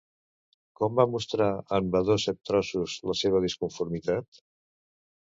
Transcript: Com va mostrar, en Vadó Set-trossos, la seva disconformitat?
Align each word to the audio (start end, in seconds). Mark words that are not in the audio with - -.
Com 0.77 0.93
va 0.99 1.03
mostrar, 1.15 1.49
en 1.77 1.91
Vadó 1.95 2.15
Set-trossos, 2.23 2.95
la 3.11 3.15
seva 3.19 3.43
disconformitat? 3.43 4.41